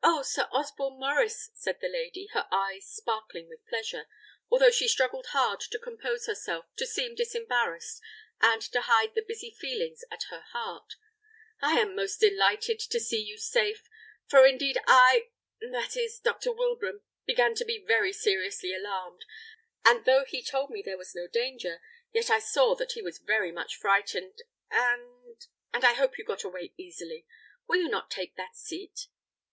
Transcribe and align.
"Oh, 0.00 0.22
Sir 0.22 0.48
Osborne 0.52 0.98
Maurice!" 0.98 1.50
said 1.54 1.80
the 1.80 1.88
lady, 1.88 2.28
her 2.32 2.48
eyes 2.50 2.86
sparkling 2.86 3.48
with 3.48 3.66
pleasure, 3.68 4.08
although 4.50 4.70
she 4.70 4.88
struggled 4.88 5.26
hard 5.26 5.60
to 5.60 5.78
compose 5.78 6.26
herself, 6.26 6.64
to 6.76 6.86
seem 6.86 7.14
disembarrassed, 7.14 8.00
and 8.40 8.60
to 8.62 8.80
hide 8.82 9.14
the 9.14 9.22
busy 9.26 9.50
feelings 9.50 10.04
at 10.10 10.24
her 10.24 10.40
heart; 10.52 10.94
"I 11.60 11.78
am 11.80 11.94
most 11.94 12.18
delighted 12.18 12.80
to 12.80 12.98
see 12.98 13.20
you 13.20 13.38
safe; 13.38 13.88
for 14.26 14.46
indeed 14.46 14.78
I 14.86 15.30
that 15.60 15.96
is, 15.96 16.18
Dr. 16.18 16.52
Wilbraham 16.52 17.02
began 17.26 17.54
to 17.56 17.64
be 17.64 17.78
very 17.78 18.12
seriously 18.12 18.74
alarmed; 18.74 19.24
and 19.84 20.04
though 20.04 20.24
he 20.24 20.42
told 20.42 20.70
me 20.70 20.82
there 20.82 20.98
was 20.98 21.14
no 21.14 21.26
danger, 21.28 21.80
yet 22.12 22.30
I 22.30 22.38
saw 22.38 22.74
that 22.76 22.92
he 22.92 23.02
was 23.02 23.18
very 23.18 23.52
much 23.52 23.76
frightened, 23.76 24.38
and 24.70 25.46
and 25.72 25.84
I 25.84 25.92
hope 25.94 26.18
you 26.18 26.24
got 26.24 26.44
away 26.44 26.72
easily. 26.76 27.26
Will 27.68 27.80
you 27.82 27.88
not 27.88 28.10
take 28.10 28.36
that 28.36 28.56
seat?" 28.56 29.08